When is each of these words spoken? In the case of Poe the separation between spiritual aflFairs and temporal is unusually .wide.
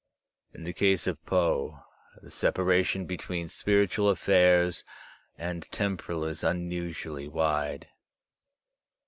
In 0.55 0.63
the 0.63 0.73
case 0.73 1.05
of 1.05 1.23
Poe 1.27 1.83
the 2.23 2.31
separation 2.31 3.05
between 3.05 3.47
spiritual 3.49 4.11
aflFairs 4.11 4.83
and 5.37 5.71
temporal 5.71 6.25
is 6.25 6.43
unusually 6.43 7.27
.wide. 7.27 7.87